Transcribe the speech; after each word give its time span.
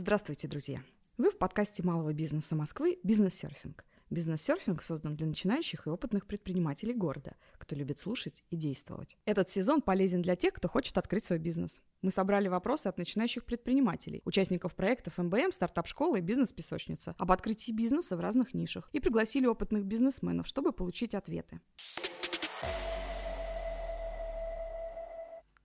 Здравствуйте, 0.00 0.48
друзья! 0.48 0.82
Вы 1.18 1.30
в 1.30 1.36
подкасте 1.36 1.82
малого 1.82 2.14
бизнеса 2.14 2.54
Москвы 2.54 2.98
«Бизнес-серфинг». 3.02 3.84
Бизнес-серфинг 4.08 4.82
создан 4.82 5.14
для 5.14 5.26
начинающих 5.26 5.86
и 5.86 5.90
опытных 5.90 6.26
предпринимателей 6.26 6.94
города, 6.94 7.36
кто 7.58 7.76
любит 7.76 8.00
слушать 8.00 8.42
и 8.48 8.56
действовать. 8.56 9.18
Этот 9.26 9.50
сезон 9.50 9.82
полезен 9.82 10.22
для 10.22 10.36
тех, 10.36 10.54
кто 10.54 10.68
хочет 10.68 10.96
открыть 10.96 11.26
свой 11.26 11.38
бизнес. 11.38 11.82
Мы 12.00 12.10
собрали 12.10 12.48
вопросы 12.48 12.86
от 12.86 12.96
начинающих 12.96 13.44
предпринимателей, 13.44 14.22
участников 14.24 14.74
проектов 14.74 15.18
МБМ, 15.18 15.52
стартап-школы 15.52 16.20
и 16.20 16.22
бизнес-песочница 16.22 17.14
об 17.18 17.30
открытии 17.30 17.70
бизнеса 17.70 18.16
в 18.16 18.20
разных 18.20 18.54
нишах 18.54 18.88
и 18.94 19.00
пригласили 19.00 19.44
опытных 19.44 19.84
бизнесменов, 19.84 20.46
чтобы 20.46 20.72
получить 20.72 21.14
ответы. 21.14 21.60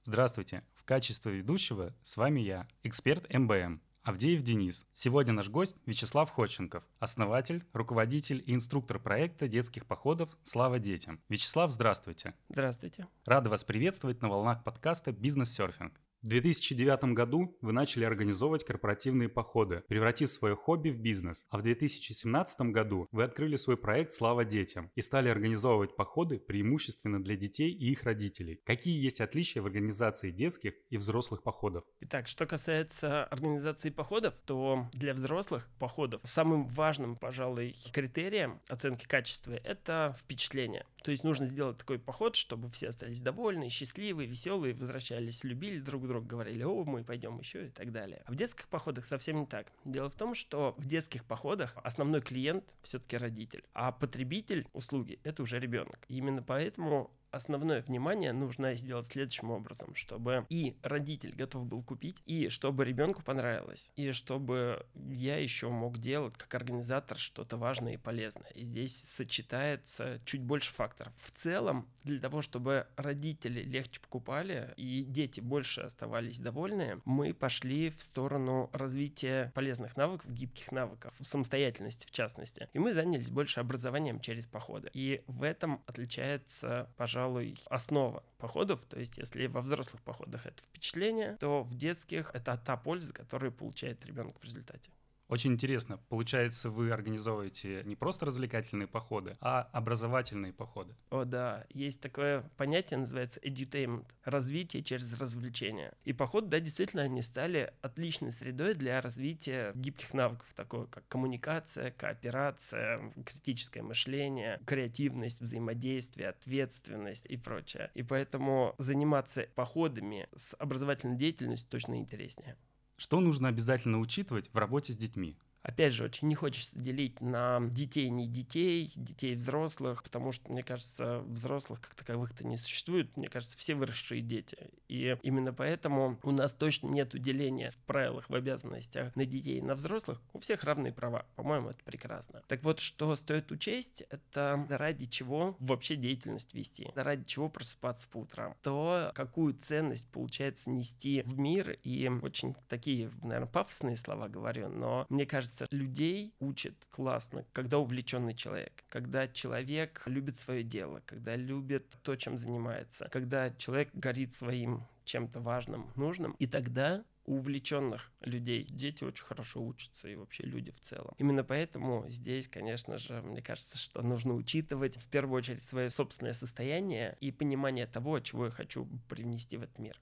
Здравствуйте! 0.03 0.61
В 0.73 0.83
качестве 0.83 1.31
ведущего 1.31 1.95
с 2.03 2.17
вами 2.17 2.41
я, 2.41 2.67
эксперт 2.83 3.33
МБМ, 3.33 3.81
Авдеев 4.05 4.43
Денис. 4.43 4.85
Сегодня 4.93 5.33
наш 5.33 5.49
гость 5.49 5.77
Вячеслав 5.87 6.29
Ходченков, 6.29 6.83
основатель, 6.99 7.63
руководитель 7.73 8.43
и 8.45 8.53
инструктор 8.53 8.99
проекта 8.99 9.47
детских 9.47 9.87
походов 9.87 10.29
«Слава 10.43 10.77
детям». 10.77 11.19
Вячеслав, 11.27 11.71
здравствуйте. 11.71 12.35
Здравствуйте. 12.49 13.07
Рада 13.25 13.49
вас 13.49 13.63
приветствовать 13.63 14.21
на 14.21 14.29
волнах 14.29 14.63
подкаста 14.63 15.11
«Бизнес-серфинг». 15.11 15.99
В 16.25 16.27
2009 16.27 17.13
году 17.13 17.55
вы 17.61 17.71
начали 17.71 18.03
организовывать 18.03 18.63
корпоративные 18.63 19.29
походы, 19.29 19.83
превратив 19.87 20.31
свое 20.31 20.55
хобби 20.55 20.89
в 20.89 20.97
бизнес, 20.97 21.45
а 21.51 21.59
в 21.59 21.61
2017 21.61 22.61
году 22.71 23.07
вы 23.11 23.25
открыли 23.25 23.57
свой 23.57 23.77
проект 23.77 24.11
«Слава 24.11 24.43
детям» 24.43 24.89
и 24.95 25.03
стали 25.03 25.29
организовывать 25.29 25.95
походы 25.95 26.39
преимущественно 26.39 27.23
для 27.23 27.35
детей 27.35 27.69
и 27.69 27.91
их 27.91 28.01
родителей. 28.05 28.59
Какие 28.65 28.99
есть 28.99 29.21
отличия 29.21 29.61
в 29.61 29.67
организации 29.67 30.31
детских 30.31 30.73
и 30.89 30.97
взрослых 30.97 31.43
походов? 31.43 31.83
Итак, 31.99 32.27
что 32.27 32.47
касается 32.47 33.25
организации 33.25 33.91
походов, 33.91 34.33
то 34.47 34.89
для 34.93 35.13
взрослых 35.13 35.69
походов 35.77 36.21
самым 36.23 36.65
важным, 36.69 37.17
пожалуй, 37.17 37.75
критерием 37.93 38.61
оценки 38.67 39.05
качества– 39.05 39.53
это 39.63 40.15
впечатление. 40.19 40.87
То 41.03 41.11
есть 41.11 41.23
нужно 41.23 41.45
сделать 41.45 41.77
такой 41.77 41.99
поход, 41.99 42.35
чтобы 42.35 42.67
все 42.71 42.87
остались 42.87 43.21
довольны, 43.21 43.69
счастливые, 43.69 44.27
веселые, 44.27 44.73
возвращались, 44.73 45.43
любили 45.43 45.77
друг 45.77 46.01
друга 46.01 46.14
друг 46.15 46.27
говорили, 46.27 46.63
о, 46.63 46.85
мы 46.85 47.03
пойдем 47.03 47.37
еще 47.39 47.67
и 47.67 47.69
так 47.69 47.91
далее. 47.91 48.21
А 48.25 48.31
в 48.31 48.35
детских 48.35 48.69
походах 48.69 49.05
совсем 49.05 49.41
не 49.41 49.45
так. 49.45 49.71
Дело 49.83 50.09
в 50.09 50.15
том, 50.15 50.33
что 50.33 50.73
в 50.77 50.85
детских 50.85 51.25
походах 51.25 51.75
основной 51.83 52.21
клиент 52.21 52.63
все-таки 52.83 53.17
родитель, 53.17 53.63
а 53.73 53.91
потребитель 53.91 54.65
услуги 54.71 55.19
это 55.23 55.43
уже 55.43 55.59
ребенок. 55.59 56.05
И 56.07 56.17
именно 56.17 56.41
поэтому 56.41 57.11
основное 57.35 57.81
внимание 57.81 58.31
нужно 58.31 58.73
сделать 58.75 59.07
следующим 59.07 59.51
образом, 59.51 59.93
чтобы 59.95 60.45
и 60.49 60.77
родитель 60.81 61.35
готов 61.35 61.65
был 61.65 61.83
купить, 61.83 62.17
и 62.25 62.49
чтобы 62.49 62.85
ребенку 62.85 63.21
понравилось, 63.21 63.91
и 63.95 64.11
чтобы 64.11 64.85
я 64.95 65.37
еще 65.37 65.69
мог 65.69 65.97
делать 65.97 66.37
как 66.37 66.53
организатор 66.55 67.17
что-то 67.17 67.57
важное 67.57 67.93
и 67.93 67.97
полезное. 67.97 68.49
И 68.51 68.63
здесь 68.63 68.95
сочетается 68.95 70.21
чуть 70.25 70.41
больше 70.41 70.73
факторов. 70.73 71.13
В 71.17 71.31
целом, 71.31 71.87
для 72.03 72.19
того, 72.19 72.41
чтобы 72.41 72.87
родители 72.95 73.61
легче 73.61 73.99
покупали 73.99 74.73
и 74.77 75.03
дети 75.03 75.41
больше 75.41 75.81
оставались 75.81 76.39
довольны, 76.39 77.01
мы 77.05 77.33
пошли 77.33 77.89
в 77.89 78.01
сторону 78.01 78.69
развития 78.71 79.51
полезных 79.53 79.97
навыков, 79.97 80.31
гибких 80.31 80.71
навыков, 80.71 81.13
самостоятельности 81.19 82.07
в 82.07 82.11
частности. 82.11 82.69
И 82.73 82.79
мы 82.79 82.93
занялись 82.93 83.29
больше 83.29 83.59
образованием 83.59 84.19
через 84.19 84.47
походы. 84.47 84.89
И 84.93 85.23
в 85.27 85.43
этом 85.43 85.81
отличается, 85.85 86.89
пожалуй, 86.95 87.24
пожалуй, 87.25 87.57
основа 87.69 88.23
походов. 88.37 88.85
То 88.85 88.99
есть, 88.99 89.17
если 89.17 89.47
во 89.47 89.61
взрослых 89.61 90.01
походах 90.03 90.45
это 90.45 90.61
впечатление, 90.63 91.37
то 91.39 91.63
в 91.63 91.75
детских 91.75 92.31
это 92.35 92.57
та 92.57 92.77
польза, 92.77 93.13
которую 93.13 93.51
получает 93.51 94.05
ребенок 94.05 94.39
в 94.39 94.43
результате. 94.43 94.91
Очень 95.27 95.53
интересно. 95.53 95.97
Получается, 96.09 96.69
вы 96.69 96.91
организовываете 96.91 97.81
не 97.85 97.95
просто 97.95 98.27
развлекательные 98.27 98.87
походы, 98.87 99.37
а 99.41 99.67
образовательные 99.73 100.53
походы. 100.53 100.93
О, 101.09 101.25
да. 101.25 101.65
Есть 101.69 101.99
такое 101.99 102.43
понятие, 102.57 102.99
называется 102.99 103.39
edutainment. 103.39 104.05
Развитие 104.23 104.83
через 104.83 105.19
развлечение. 105.19 105.93
И 106.03 106.13
походы, 106.13 106.47
да, 106.47 106.59
действительно, 106.59 107.03
они 107.03 107.23
стали 107.23 107.73
отличной 107.81 108.31
средой 108.31 108.75
для 108.75 109.01
развития 109.01 109.71
гибких 109.73 110.13
навыков, 110.13 110.47
такое 110.55 110.85
как 110.85 111.07
коммуникация, 111.07 111.91
кооперация, 111.91 112.99
критическое 113.25 113.81
мышление, 113.81 114.59
креативность, 114.65 115.41
взаимодействие, 115.41 116.29
ответственность 116.29 117.25
и 117.25 117.37
прочее. 117.37 117.89
И 117.95 118.03
поэтому 118.03 118.75
заниматься 118.77 119.47
походами 119.55 120.27
с 120.35 120.55
образовательной 120.59 121.17
деятельностью 121.17 121.71
точно 121.71 121.97
интереснее. 121.97 122.55
Что 122.97 123.19
нужно 123.19 123.49
обязательно 123.49 123.99
учитывать 123.99 124.49
в 124.53 124.57
работе 124.57 124.93
с 124.93 124.97
детьми? 124.97 125.37
Опять 125.65 125.93
же, 125.93 126.03
очень 126.03 126.27
не 126.27 126.35
хочется 126.35 126.79
делить 126.79 127.21
на 127.21 127.59
детей, 127.59 128.09
не 128.09 128.27
детей, 128.27 128.91
детей 128.95 129.33
взрослых, 129.33 130.03
потому 130.03 130.31
что, 130.31 130.51
мне 130.51 130.61
кажется, 130.61 131.21
взрослых 131.21 131.81
как 131.81 131.95
таковых-то 131.95 132.45
не 132.45 132.57
существует. 132.57 133.17
Мне 133.17 133.29
кажется, 133.29 133.57
все 133.57 133.73
выросшие 133.73 134.21
дети. 134.21 134.69
И 134.87 135.17
именно 135.23 135.53
поэтому 135.53 136.19
у 136.21 136.31
нас 136.31 136.53
точно 136.53 136.89
нет 136.89 137.19
деления 137.19 137.71
в 137.71 137.77
правилах, 137.77 138.29
в 138.29 138.35
обязанностях 138.35 139.15
на 139.15 139.25
детей 139.25 139.57
и 139.57 139.61
на 139.61 139.73
взрослых. 139.73 140.21
У 140.33 140.39
всех 140.39 140.63
равные 140.63 140.93
права. 140.93 141.25
По-моему, 141.35 141.69
это 141.71 141.83
прекрасно. 141.83 142.43
Так 142.47 142.63
вот, 142.63 142.79
что 142.79 143.15
стоит 143.15 143.51
учесть, 143.51 144.03
это 144.11 144.67
ради 144.69 145.05
чего 145.05 145.55
вообще 145.59 145.95
деятельность 145.95 146.53
вести, 146.53 146.91
ради 146.93 147.23
чего 147.23 147.49
просыпаться 147.49 148.07
по 148.09 148.17
утрам, 148.17 148.55
то 148.61 149.11
какую 149.15 149.55
ценность 149.55 150.07
получается 150.09 150.69
нести 150.69 151.23
в 151.25 151.39
мир. 151.39 151.71
И 151.81 152.07
очень 152.21 152.55
такие, 152.69 153.09
наверное, 153.23 153.47
пафосные 153.47 153.97
слова 153.97 154.27
говорю, 154.27 154.69
но 154.69 155.07
мне 155.09 155.25
кажется, 155.25 155.54
кажется, 155.55 155.75
людей 155.75 156.33
учит 156.39 156.85
классно, 156.89 157.45
когда 157.53 157.79
увлеченный 157.79 158.35
человек, 158.35 158.83
когда 158.89 159.27
человек 159.27 160.03
любит 160.05 160.37
свое 160.37 160.63
дело, 160.63 161.01
когда 161.05 161.35
любит 161.35 161.97
то, 162.03 162.15
чем 162.15 162.37
занимается, 162.37 163.07
когда 163.11 163.51
человек 163.51 163.89
горит 163.93 164.33
своим 164.33 164.83
чем-то 165.05 165.39
важным, 165.39 165.91
нужным, 165.95 166.35
и 166.39 166.47
тогда 166.47 167.03
увлеченных 167.25 168.11
людей 168.21 168.67
дети 168.69 169.03
очень 169.03 169.23
хорошо 169.23 169.63
учатся 169.63 170.07
и 170.07 170.15
вообще 170.15 170.43
люди 170.43 170.71
в 170.71 170.79
целом. 170.79 171.15
Именно 171.17 171.43
поэтому 171.43 172.05
здесь, 172.07 172.47
конечно 172.47 172.97
же, 172.97 173.21
мне 173.21 173.41
кажется, 173.41 173.77
что 173.77 174.01
нужно 174.03 174.35
учитывать 174.35 174.97
в 174.97 175.07
первую 175.09 175.39
очередь 175.39 175.63
свое 175.63 175.89
собственное 175.89 176.33
состояние 176.33 177.17
и 177.21 177.31
понимание 177.31 177.87
того, 177.87 178.19
чего 178.19 178.45
я 178.45 178.51
хочу 178.51 178.87
привнести 179.09 179.57
в 179.57 179.63
этот 179.63 179.79
мир. 179.79 179.99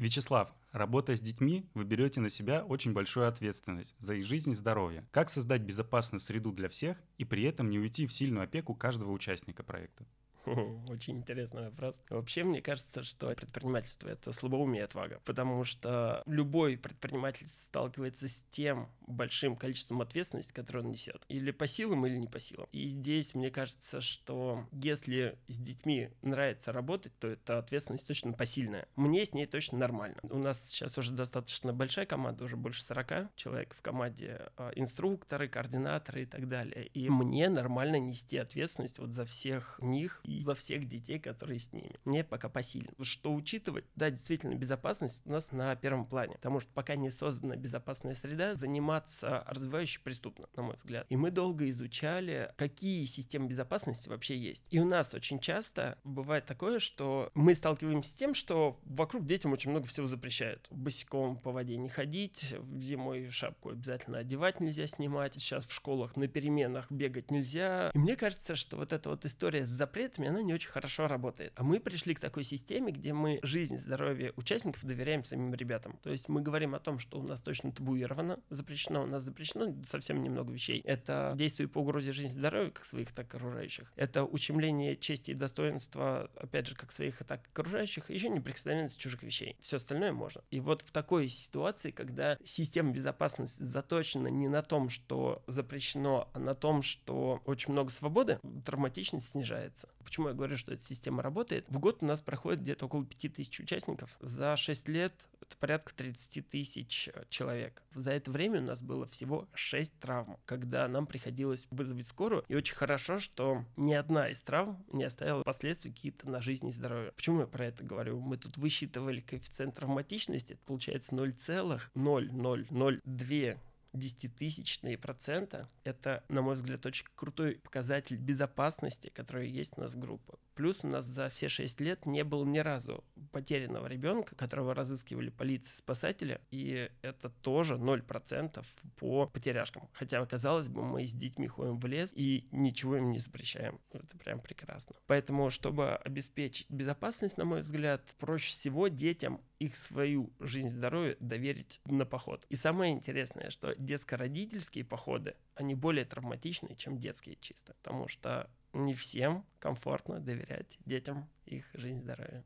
Вячеслав, 0.00 0.54
работая 0.72 1.14
с 1.14 1.20
детьми, 1.20 1.68
вы 1.74 1.84
берете 1.84 2.22
на 2.22 2.30
себя 2.30 2.64
очень 2.64 2.94
большую 2.94 3.28
ответственность 3.28 3.94
за 3.98 4.14
их 4.14 4.24
жизнь 4.24 4.52
и 4.52 4.54
здоровье. 4.54 5.06
Как 5.10 5.28
создать 5.28 5.60
безопасную 5.60 6.20
среду 6.20 6.52
для 6.52 6.70
всех 6.70 6.96
и 7.18 7.26
при 7.26 7.42
этом 7.42 7.68
не 7.68 7.78
уйти 7.78 8.06
в 8.06 8.12
сильную 8.14 8.44
опеку 8.44 8.74
каждого 8.74 9.12
участника 9.12 9.62
проекта? 9.62 10.06
Очень 10.88 11.18
интересный 11.18 11.64
вопрос. 11.64 12.00
Вообще, 12.08 12.44
мне 12.44 12.62
кажется, 12.62 13.02
что 13.02 13.28
предпринимательство— 13.34 14.08
это 14.10 14.32
слабоумие 14.32 14.82
и 14.82 14.84
отвага, 14.84 15.20
потому 15.24 15.64
что 15.64 16.22
любой 16.26 16.76
предприниматель 16.76 17.48
сталкивается 17.48 18.28
с 18.28 18.42
тем 18.50 18.88
большим 19.06 19.56
количеством 19.56 20.00
ответственности, 20.00 20.52
которую 20.52 20.84
он 20.84 20.90
несет. 20.90 21.22
Или 21.28 21.50
по 21.50 21.66
силам, 21.66 22.06
или 22.06 22.16
не 22.16 22.26
по 22.26 22.40
силам. 22.40 22.68
И 22.72 22.86
здесь, 22.86 23.34
мне 23.34 23.50
кажется, 23.50 24.00
что 24.00 24.66
если 24.72 25.38
с 25.48 25.58
детьми 25.58 26.10
нравится 26.22 26.72
работать, 26.72 27.12
то 27.18 27.28
эта 27.28 27.58
ответственность 27.58 28.06
точно 28.06 28.32
посильная. 28.32 28.86
Мне 28.96 29.24
с 29.24 29.32
ней 29.32 29.46
точно 29.46 29.78
нормально. 29.78 30.16
У 30.22 30.38
нас 30.38 30.68
сейчас 30.68 30.96
уже 30.98 31.12
достаточно 31.12 31.72
большая 31.72 32.06
команда, 32.06 32.44
уже 32.44 32.56
больше 32.56 32.82
40 32.84 33.34
человек 33.36 33.74
в 33.74 33.82
команде, 33.82 34.48
а, 34.56 34.70
инструкторы, 34.74 35.48
координаторы 35.48 36.22
и 36.22 36.26
так 36.26 36.48
далее. 36.48 36.86
И 36.86 37.08
мне 37.08 37.48
нормально 37.48 37.98
нести 37.98 38.36
ответственность 38.36 38.98
вот 38.98 39.10
за 39.10 39.24
всех 39.24 39.78
них 39.82 40.20
и 40.30 40.42
за 40.42 40.54
всех 40.54 40.86
детей, 40.86 41.18
которые 41.18 41.58
с 41.58 41.72
ними. 41.72 41.96
Мне 42.04 42.24
пока 42.24 42.48
посильно. 42.48 42.90
Что 43.02 43.34
учитывать? 43.34 43.84
Да, 43.96 44.10
действительно, 44.10 44.54
безопасность 44.54 45.22
у 45.24 45.30
нас 45.30 45.52
на 45.52 45.74
первом 45.76 46.06
плане, 46.06 46.34
потому 46.34 46.60
что 46.60 46.70
пока 46.72 46.96
не 46.96 47.10
создана 47.10 47.56
безопасная 47.56 48.14
среда, 48.14 48.54
заниматься 48.54 49.44
развивающей 49.46 50.00
преступно, 50.02 50.46
на 50.54 50.62
мой 50.62 50.76
взгляд. 50.76 51.06
И 51.08 51.16
мы 51.16 51.30
долго 51.30 51.68
изучали, 51.70 52.52
какие 52.56 53.04
системы 53.04 53.48
безопасности 53.48 54.08
вообще 54.08 54.36
есть. 54.36 54.64
И 54.70 54.78
у 54.78 54.84
нас 54.84 55.14
очень 55.14 55.40
часто 55.40 55.98
бывает 56.04 56.46
такое, 56.46 56.78
что 56.78 57.30
мы 57.34 57.54
сталкиваемся 57.54 58.10
с 58.10 58.14
тем, 58.14 58.34
что 58.34 58.78
вокруг 58.84 59.26
детям 59.26 59.52
очень 59.52 59.70
много 59.70 59.86
всего 59.86 60.06
запрещают. 60.06 60.66
Босиком 60.70 61.38
по 61.38 61.50
воде 61.50 61.76
не 61.76 61.88
ходить, 61.88 62.54
зимой 62.76 63.28
шапку 63.30 63.70
обязательно 63.70 64.18
одевать 64.18 64.60
нельзя 64.60 64.86
снимать, 64.86 65.34
сейчас 65.34 65.66
в 65.66 65.72
школах 65.72 66.16
на 66.16 66.28
переменах 66.28 66.90
бегать 66.90 67.30
нельзя. 67.30 67.90
И 67.94 67.98
мне 67.98 68.16
кажется, 68.16 68.56
что 68.56 68.76
вот 68.76 68.92
эта 68.92 69.10
вот 69.10 69.24
история 69.24 69.66
с 69.66 69.70
запретами 69.70 70.19
студентами, 70.20 70.28
она 70.28 70.42
не 70.42 70.54
очень 70.54 70.70
хорошо 70.70 71.08
работает. 71.08 71.52
А 71.56 71.62
мы 71.62 71.80
пришли 71.80 72.14
к 72.14 72.20
такой 72.20 72.44
системе, 72.44 72.92
где 72.92 73.12
мы 73.12 73.40
жизнь, 73.42 73.78
здоровье 73.78 74.32
участников 74.36 74.84
доверяем 74.84 75.24
самим 75.24 75.54
ребятам. 75.54 75.98
То 76.02 76.10
есть 76.10 76.28
мы 76.28 76.42
говорим 76.42 76.74
о 76.74 76.80
том, 76.80 76.98
что 76.98 77.18
у 77.18 77.22
нас 77.22 77.40
точно 77.40 77.72
табуировано, 77.72 78.38
запрещено, 78.50 79.02
у 79.02 79.06
нас 79.06 79.22
запрещено 79.22 79.74
совсем 79.84 80.22
немного 80.22 80.52
вещей. 80.52 80.80
Это 80.84 81.34
действие 81.36 81.68
по 81.68 81.78
угрозе 81.78 82.12
жизни 82.12 82.30
и 82.30 82.38
здоровья, 82.38 82.70
как 82.70 82.84
своих, 82.84 83.12
так 83.12 83.32
и 83.34 83.36
окружающих. 83.36 83.92
Это 83.96 84.24
ущемление 84.24 84.96
чести 84.96 85.32
и 85.32 85.34
достоинства, 85.34 86.30
опять 86.36 86.66
же, 86.66 86.76
как 86.76 86.92
своих, 86.92 87.18
так 87.24 87.46
и 87.46 87.50
окружающих. 87.50 88.10
Еще 88.10 88.28
неприкосновенность 88.28 88.98
чужих 88.98 89.22
вещей. 89.22 89.56
Все 89.60 89.76
остальное 89.76 90.12
можно. 90.12 90.42
И 90.50 90.60
вот 90.60 90.82
в 90.82 90.90
такой 90.90 91.28
ситуации, 91.28 91.90
когда 91.90 92.36
система 92.44 92.92
безопасности 92.92 93.62
заточена 93.62 94.28
не 94.28 94.48
на 94.48 94.62
том, 94.62 94.88
что 94.88 95.42
запрещено, 95.46 96.28
а 96.32 96.38
на 96.38 96.54
том, 96.54 96.82
что 96.82 97.40
очень 97.44 97.72
много 97.72 97.90
свободы, 97.90 98.38
травматичность 98.64 99.30
снижается. 99.30 99.88
Почему 100.10 100.26
я 100.26 100.34
говорю, 100.34 100.56
что 100.56 100.72
эта 100.72 100.82
система 100.82 101.22
работает? 101.22 101.66
В 101.68 101.78
год 101.78 102.02
у 102.02 102.06
нас 102.06 102.20
проходит 102.20 102.62
где-то 102.62 102.86
около 102.86 103.06
5000 103.06 103.60
участников. 103.60 104.16
За 104.18 104.56
6 104.56 104.88
лет 104.88 105.14
это 105.40 105.56
порядка 105.56 105.94
30 105.94 106.48
тысяч 106.48 107.10
человек. 107.28 107.84
За 107.94 108.10
это 108.10 108.32
время 108.32 108.60
у 108.60 108.64
нас 108.64 108.82
было 108.82 109.06
всего 109.06 109.48
6 109.54 110.00
травм, 110.00 110.36
когда 110.46 110.88
нам 110.88 111.06
приходилось 111.06 111.68
вызвать 111.70 112.08
скорую. 112.08 112.44
И 112.48 112.56
очень 112.56 112.74
хорошо, 112.74 113.20
что 113.20 113.64
ни 113.76 113.92
одна 113.92 114.28
из 114.28 114.40
травм 114.40 114.84
не 114.92 115.04
оставила 115.04 115.44
последствий 115.44 115.92
какие-то 115.92 116.28
на 116.28 116.42
жизнь 116.42 116.66
и 116.66 116.72
здоровье. 116.72 117.12
Почему 117.12 117.42
я 117.42 117.46
про 117.46 117.66
это 117.66 117.84
говорю? 117.84 118.18
Мы 118.18 118.36
тут 118.36 118.56
высчитывали 118.56 119.20
коэффициент 119.20 119.76
травматичности, 119.76 120.54
это 120.54 120.62
получается 120.66 121.14
0,0002 121.14 123.58
десятитысячные 123.92 124.98
процента— 124.98 125.68
это, 125.84 126.24
на 126.28 126.42
мой 126.42 126.54
взгляд, 126.54 126.84
очень 126.86 127.06
крутой 127.14 127.56
показатель 127.56 128.16
безопасности, 128.16 129.08
который 129.08 129.48
есть 129.48 129.76
у 129.76 129.80
нас 129.80 129.94
в 129.94 129.98
группе. 129.98 130.34
Плюс 130.54 130.84
у 130.84 130.88
нас 130.88 131.06
за 131.06 131.28
все 131.30 131.48
шесть 131.48 131.80
лет 131.80 132.06
не 132.06 132.22
было 132.22 132.44
ни 132.44 132.58
разу 132.58 133.02
потерянного 133.32 133.86
ребенка, 133.86 134.34
которого 134.34 134.74
разыскивали 134.74 135.30
полиция, 135.30 135.76
спасатели, 135.76 136.40
и 136.50 136.90
это 137.02 137.30
тоже 137.30 137.76
0% 137.76 138.64
по 138.96 139.26
потеряшкам. 139.26 139.88
Хотя, 139.92 140.24
казалось 140.26 140.68
бы, 140.68 140.82
мы 140.82 141.06
с 141.06 141.12
детьми 141.12 141.46
ходим 141.46 141.78
в 141.78 141.86
лес 141.86 142.12
и 142.14 142.48
ничего 142.52 142.96
им 142.96 143.10
не 143.10 143.18
запрещаем. 143.18 143.80
Это 143.92 144.18
прям 144.18 144.40
прекрасно. 144.40 144.96
Поэтому, 145.06 145.50
чтобы 145.50 145.94
обеспечить 145.94 146.70
безопасность, 146.70 147.38
на 147.38 147.44
мой 147.44 147.62
взгляд, 147.62 148.14
проще 148.18 148.50
всего 148.50 148.88
детям 148.88 149.40
их 149.60 149.76
свою 149.76 150.32
жизнь 150.40 150.70
здоровье 150.70 151.16
доверить 151.20 151.80
на 151.84 152.04
поход. 152.04 152.44
И 152.48 152.56
самое 152.56 152.92
интересное, 152.92 153.50
что 153.50 153.74
детско-родительские 153.76 154.84
походы, 154.84 155.36
они 155.54 155.74
более 155.74 156.04
травматичные, 156.06 156.74
чем 156.74 156.98
детские 156.98 157.36
чисто, 157.40 157.74
потому 157.74 158.08
что 158.08 158.50
не 158.72 158.94
всем 158.94 159.44
комфортно 159.58 160.18
доверять 160.18 160.78
детям 160.86 161.28
их 161.44 161.68
жизнь 161.74 162.00
здоровье. 162.00 162.42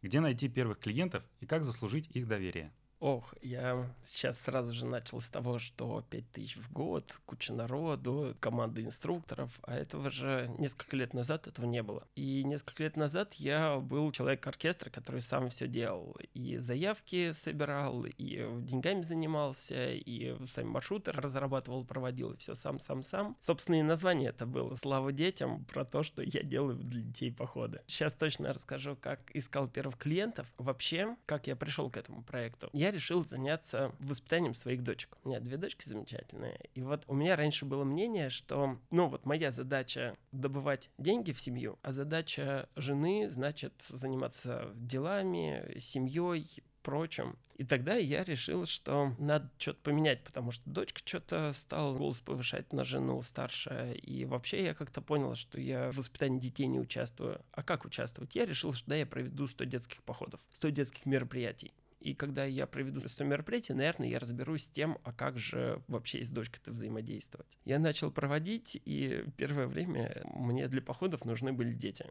Где 0.00 0.20
найти 0.20 0.48
первых 0.48 0.78
клиентов 0.78 1.24
и 1.40 1.46
как 1.46 1.64
заслужить 1.64 2.08
их 2.10 2.26
доверие? 2.28 2.72
Ох, 3.02 3.34
я 3.42 3.92
сейчас 4.00 4.38
сразу 4.38 4.70
же 4.70 4.86
начал 4.86 5.20
с 5.20 5.28
того, 5.28 5.58
что 5.58 6.04
5 6.08 6.30
тысяч 6.30 6.56
в 6.56 6.72
год, 6.72 7.20
куча 7.26 7.52
народу, 7.52 8.36
команда 8.38 8.80
инструкторов, 8.80 9.58
а 9.64 9.74
этого 9.74 10.08
же 10.08 10.48
несколько 10.58 10.94
лет 10.94 11.12
назад 11.12 11.48
этого 11.48 11.66
не 11.66 11.82
было. 11.82 12.06
И 12.14 12.44
несколько 12.44 12.84
лет 12.84 12.96
назад 12.96 13.34
я 13.34 13.78
был 13.78 14.12
человек 14.12 14.46
оркестра, 14.46 14.88
который 14.88 15.20
сам 15.20 15.48
все 15.48 15.66
делал. 15.66 16.16
И 16.32 16.58
заявки 16.58 17.32
собирал, 17.32 18.04
и 18.04 18.46
деньгами 18.60 19.02
занимался, 19.02 19.90
и 19.90 20.36
сами 20.46 20.68
маршруты 20.68 21.10
разрабатывал, 21.10 21.84
проводил, 21.84 22.30
и 22.30 22.36
все 22.36 22.54
сам-сам-сам. 22.54 23.36
Собственно, 23.40 23.80
и 23.80 23.82
название 23.82 24.28
это 24.28 24.46
было 24.46 24.76
«Слава 24.76 25.10
детям» 25.10 25.64
про 25.64 25.84
то, 25.84 26.04
что 26.04 26.22
я 26.22 26.44
делаю 26.44 26.76
для 26.76 27.02
детей 27.02 27.32
походы. 27.32 27.80
Сейчас 27.88 28.14
точно 28.14 28.52
расскажу, 28.52 28.94
как 28.94 29.22
искал 29.34 29.66
первых 29.66 29.98
клиентов. 29.98 30.46
Вообще, 30.56 31.16
как 31.26 31.48
я 31.48 31.56
пришел 31.56 31.90
к 31.90 31.96
этому 31.96 32.22
проекту. 32.22 32.70
Я 32.72 32.91
решил 32.92 33.24
заняться 33.24 33.92
воспитанием 33.98 34.54
своих 34.54 34.82
дочек. 34.82 35.16
У 35.24 35.28
меня 35.28 35.40
две 35.40 35.56
дочки 35.56 35.88
замечательные. 35.88 36.60
И 36.74 36.82
вот 36.82 37.04
у 37.08 37.14
меня 37.14 37.34
раньше 37.34 37.64
было 37.64 37.84
мнение, 37.84 38.30
что, 38.30 38.78
ну 38.90 39.08
вот 39.08 39.26
моя 39.26 39.50
задача 39.50 40.16
добывать 40.30 40.90
деньги 40.98 41.32
в 41.32 41.40
семью, 41.40 41.78
а 41.82 41.92
задача 41.92 42.68
жены, 42.76 43.28
значит, 43.30 43.74
заниматься 43.82 44.70
делами, 44.74 45.78
семьей, 45.78 46.62
прочим. 46.82 47.38
И 47.56 47.64
тогда 47.64 47.94
я 47.94 48.24
решил, 48.24 48.66
что 48.66 49.14
надо 49.18 49.50
что-то 49.58 49.80
поменять, 49.82 50.24
потому 50.24 50.50
что 50.50 50.68
дочка 50.68 51.00
что-то 51.04 51.52
стала 51.54 51.96
голос 51.96 52.20
повышать 52.20 52.72
на 52.72 52.84
жену 52.84 53.22
старшая. 53.22 53.94
И 53.94 54.24
вообще 54.24 54.64
я 54.64 54.74
как-то 54.74 55.00
понял, 55.00 55.34
что 55.34 55.60
я 55.60 55.90
в 55.92 55.96
воспитании 55.96 56.40
детей 56.40 56.66
не 56.66 56.80
участвую. 56.80 57.40
А 57.52 57.62
как 57.62 57.84
участвовать? 57.84 58.34
Я 58.34 58.44
решил, 58.44 58.72
что 58.72 58.90
да, 58.90 58.96
я 58.96 59.06
проведу 59.06 59.46
100 59.46 59.64
детских 59.64 60.02
походов, 60.02 60.40
100 60.50 60.70
детских 60.70 61.06
мероприятий. 61.06 61.72
И 62.02 62.14
когда 62.14 62.44
я 62.44 62.66
проведу 62.66 63.00
это 63.00 63.24
мероприятие, 63.24 63.76
наверное, 63.76 64.08
я 64.08 64.18
разберусь 64.18 64.64
с 64.64 64.68
тем, 64.68 64.98
а 65.04 65.12
как 65.12 65.38
же 65.38 65.80
вообще 65.86 66.24
с 66.24 66.30
дочкой-то 66.30 66.72
взаимодействовать. 66.72 67.58
Я 67.64 67.78
начал 67.78 68.10
проводить, 68.10 68.80
и 68.84 69.24
первое 69.36 69.68
время 69.68 70.22
мне 70.34 70.66
для 70.68 70.82
походов 70.82 71.24
нужны 71.24 71.52
были 71.52 71.72
дети. 71.72 72.06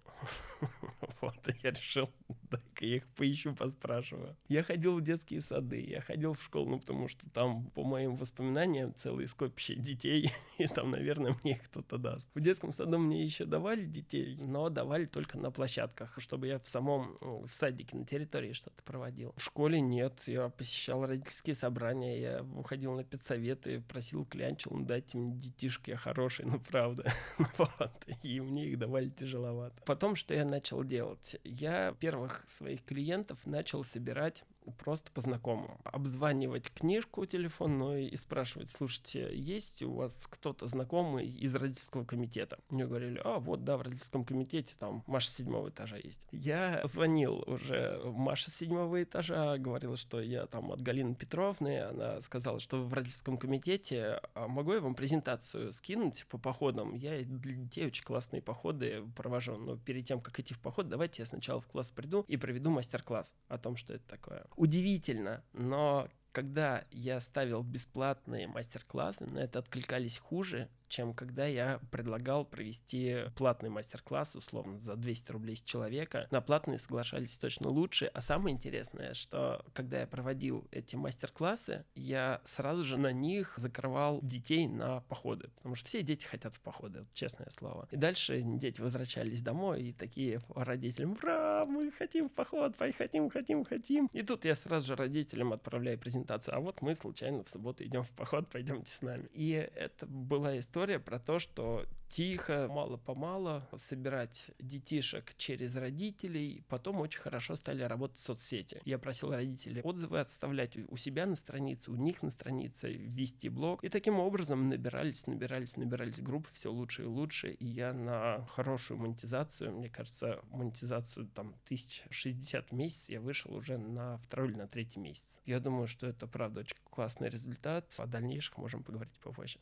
Вот, 1.19 1.35
я 1.61 1.71
решил, 1.71 2.09
дай-ка 2.51 2.85
я 2.85 2.97
их 2.97 3.07
поищу, 3.09 3.55
поспрашиваю. 3.55 4.35
Я 4.47 4.63
ходил 4.63 4.93
в 4.93 5.01
детские 5.01 5.41
сады, 5.41 5.81
я 5.81 6.01
ходил 6.01 6.33
в 6.33 6.43
школу, 6.43 6.69
ну, 6.69 6.79
потому 6.79 7.07
что 7.07 7.29
там, 7.29 7.69
по 7.71 7.83
моим 7.83 8.15
воспоминаниям, 8.15 8.93
целые 8.93 9.27
скопище 9.27 9.75
детей, 9.75 10.31
и 10.57 10.67
там, 10.67 10.91
наверное, 10.91 11.35
мне 11.43 11.53
их 11.53 11.63
кто-то 11.63 11.97
даст. 11.97 12.29
В 12.33 12.41
детском 12.41 12.71
саду 12.71 12.97
мне 12.97 13.23
еще 13.23 13.45
давали 13.45 13.85
детей, 13.85 14.37
но 14.43 14.69
давали 14.69 15.05
только 15.05 15.37
на 15.37 15.51
площадках, 15.51 16.19
чтобы 16.19 16.47
я 16.47 16.59
в 16.59 16.67
самом 16.67 17.17
ну, 17.21 17.45
в 17.45 17.51
садике 17.51 17.95
на 17.95 18.05
территории 18.05 18.53
что-то 18.53 18.83
проводил. 18.83 19.33
В 19.37 19.43
школе 19.43 19.79
нет, 19.79 20.21
я 20.27 20.49
посещал 20.49 21.05
родительские 21.05 21.55
собрания, 21.55 22.19
я 22.19 22.43
выходил 22.43 22.93
на 22.93 23.03
педсоветы, 23.03 23.81
просил, 23.81 24.25
клянчил, 24.25 24.71
ну 24.71 24.85
дайте 24.85 25.17
мне 25.17 25.33
детишки, 25.33 25.91
я 25.91 25.97
хороший, 25.97 26.45
ну 26.45 26.59
правда. 26.59 27.11
вот. 27.57 28.05
И 28.23 28.39
мне 28.39 28.67
их 28.67 28.79
давали 28.79 29.09
тяжеловато. 29.09 29.81
Потом, 29.85 30.15
что 30.15 30.33
я 30.33 30.45
начал 30.45 30.83
делать? 30.83 31.37
Я 31.43 31.93
первых 31.99 32.40
своих 32.49 32.83
клиентов 32.83 33.45
начал 33.45 33.83
собирать 33.83 34.43
просто 34.77 35.11
по 35.11 35.21
знакомым. 35.21 35.77
Обзванивать 35.83 36.71
книжку 36.71 37.25
телефонную 37.25 38.09
и 38.09 38.15
спрашивать, 38.15 38.71
слушайте, 38.71 39.29
есть 39.33 39.83
у 39.83 39.93
вас 39.93 40.15
кто-то 40.29 40.67
знакомый 40.67 41.27
из 41.27 41.53
родительского 41.55 42.05
комитета? 42.05 42.59
Мне 42.69 42.85
говорили, 42.85 43.21
а 43.23 43.39
вот, 43.39 43.63
да, 43.63 43.77
в 43.77 43.81
родительском 43.81 44.23
комитете 44.25 44.75
там 44.79 45.03
Маша 45.07 45.29
седьмого 45.29 45.69
этажа 45.69 45.97
есть. 45.97 46.27
Я 46.31 46.81
звонил 46.85 47.43
уже 47.47 48.01
Маша 48.05 48.51
седьмого 48.51 49.03
этажа, 49.03 49.57
говорил, 49.57 49.97
что 49.97 50.21
я 50.21 50.45
там 50.45 50.71
от 50.71 50.81
Галины 50.81 51.15
Петровны, 51.15 51.81
она 51.81 52.21
сказала, 52.21 52.59
что 52.59 52.83
в 52.83 52.93
родительском 52.93 53.37
комитете, 53.37 54.21
а 54.33 54.47
могу 54.47 54.73
я 54.73 54.79
вам 54.79 54.95
презентацию 54.95 55.71
скинуть 55.71 56.25
по 56.29 56.37
походам? 56.37 56.93
Я 56.95 57.23
для 57.23 57.55
детей 57.55 57.87
очень 57.87 58.03
классные 58.03 58.41
походы 58.41 59.03
провожу, 59.15 59.57
но 59.57 59.77
перед 59.77 60.05
тем, 60.05 60.21
как 60.21 60.39
идти 60.39 60.53
в 60.53 60.59
поход, 60.59 60.89
давайте 60.89 61.21
я 61.21 61.25
сначала 61.25 61.61
в 61.61 61.67
класс 61.67 61.91
приду 61.91 62.25
и 62.27 62.37
проведу 62.37 62.69
мастер-класс 62.69 63.35
о 63.47 63.57
том, 63.57 63.75
что 63.75 63.93
это 63.93 64.07
такое 64.07 64.45
удивительно, 64.55 65.43
но 65.53 66.07
когда 66.31 66.85
я 66.91 67.19
ставил 67.19 67.63
бесплатные 67.63 68.47
мастер-классы, 68.47 69.25
на 69.25 69.39
это 69.39 69.59
откликались 69.59 70.17
хуже, 70.17 70.69
чем 70.91 71.13
когда 71.13 71.45
я 71.45 71.79
предлагал 71.89 72.45
провести 72.45 73.23
платный 73.37 73.69
мастер-класс, 73.69 74.35
условно, 74.35 74.77
за 74.77 74.95
200 74.95 75.31
рублей 75.31 75.55
с 75.55 75.61
человека. 75.61 76.27
На 76.31 76.41
платные 76.41 76.77
соглашались 76.77 77.37
точно 77.37 77.69
лучше. 77.69 78.11
А 78.13 78.21
самое 78.21 78.53
интересное, 78.53 79.13
что 79.13 79.65
когда 79.73 80.01
я 80.01 80.07
проводил 80.07 80.67
эти 80.71 80.97
мастер-классы, 80.97 81.85
я 81.95 82.41
сразу 82.43 82.83
же 82.83 82.97
на 82.97 83.13
них 83.13 83.53
закрывал 83.57 84.19
детей 84.21 84.67
на 84.67 84.99
походы, 85.01 85.49
потому 85.55 85.75
что 85.75 85.87
все 85.87 86.03
дети 86.03 86.25
хотят 86.25 86.55
в 86.55 86.61
походы, 86.61 87.05
честное 87.13 87.49
слово. 87.51 87.87
И 87.91 87.95
дальше 87.95 88.41
дети 88.41 88.81
возвращались 88.81 89.41
домой 89.41 89.83
и 89.83 89.93
такие 89.93 90.41
родителям, 90.53 91.13
ура, 91.13 91.65
мы 91.65 91.91
хотим 91.91 92.27
в 92.27 92.33
поход, 92.33 92.75
хотим, 92.97 93.29
хотим, 93.29 93.63
хотим. 93.63 94.09
И 94.11 94.23
тут 94.23 94.43
я 94.43 94.55
сразу 94.55 94.87
же 94.87 94.95
родителям 94.97 95.53
отправляю 95.53 95.97
презентацию, 95.97 96.55
а 96.57 96.59
вот 96.59 96.81
мы 96.81 96.95
случайно 96.95 97.43
в 97.43 97.49
субботу 97.49 97.85
идем 97.85 98.03
в 98.03 98.11
поход, 98.11 98.49
пойдемте 98.49 98.91
с 98.91 99.01
нами. 99.01 99.29
И 99.33 99.51
это 99.75 100.05
была 100.05 100.59
история, 100.59 100.80
история 100.81 100.99
про 100.99 101.19
то, 101.19 101.37
что 101.37 101.85
тихо, 102.09 102.67
мало-помалу 102.67 103.61
собирать 103.75 104.49
детишек 104.59 105.35
через 105.37 105.75
родителей. 105.75 106.63
Потом 106.69 106.99
очень 107.01 107.19
хорошо 107.19 107.55
стали 107.55 107.83
работать 107.83 108.17
соцсети. 108.17 108.81
Я 108.83 108.97
просил 108.97 109.31
родителей 109.31 109.83
отзывы 109.83 110.19
отставлять 110.19 110.75
у 110.89 110.97
себя 110.97 111.27
на 111.27 111.35
странице, 111.35 111.91
у 111.91 111.95
них 111.95 112.23
на 112.23 112.31
странице, 112.31 112.91
вести 112.91 113.47
блог. 113.47 113.83
И 113.83 113.89
таким 113.89 114.19
образом 114.19 114.69
набирались, 114.69 115.27
набирались, 115.27 115.77
набирались 115.77 116.19
группы 116.19 116.49
все 116.51 116.71
лучше 116.71 117.03
и 117.03 117.05
лучше. 117.05 117.51
И 117.51 117.65
я 117.67 117.93
на 117.93 118.43
хорошую 118.47 118.99
монетизацию, 118.99 119.71
мне 119.71 119.89
кажется, 119.89 120.41
монетизацию 120.49 121.27
там 121.27 121.49
1060 121.65 122.69
в 122.69 122.73
месяц 122.73 123.07
я 123.07 123.21
вышел 123.21 123.53
уже 123.53 123.77
на 123.77 124.17
второй 124.17 124.49
или 124.49 124.57
на 124.57 124.67
третий 124.67 124.99
месяц. 124.99 125.39
Я 125.45 125.59
думаю, 125.59 125.85
что 125.85 126.07
это 126.07 126.25
правда 126.25 126.61
очень 126.61 126.75
классный 126.89 127.29
результат. 127.29 127.93
О 127.97 128.07
дальнейших 128.07 128.57
можем 128.57 128.83
поговорить 128.83 129.19
попозже. 129.19 129.59